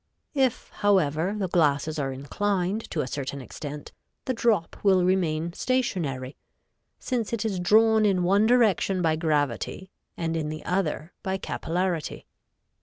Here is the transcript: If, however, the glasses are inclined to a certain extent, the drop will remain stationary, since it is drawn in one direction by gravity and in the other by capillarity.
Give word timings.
If, 0.33 0.69
however, 0.69 1.35
the 1.37 1.47
glasses 1.47 1.99
are 1.99 2.11
inclined 2.11 2.89
to 2.89 3.01
a 3.01 3.07
certain 3.07 3.39
extent, 3.39 3.91
the 4.25 4.33
drop 4.33 4.77
will 4.81 5.05
remain 5.05 5.53
stationary, 5.53 6.35
since 6.97 7.33
it 7.33 7.45
is 7.45 7.59
drawn 7.59 8.03
in 8.03 8.23
one 8.23 8.47
direction 8.47 9.03
by 9.03 9.15
gravity 9.15 9.91
and 10.17 10.35
in 10.35 10.49
the 10.49 10.65
other 10.65 11.13
by 11.21 11.37
capillarity. 11.37 12.25